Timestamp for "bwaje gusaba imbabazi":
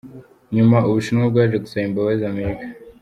1.31-2.23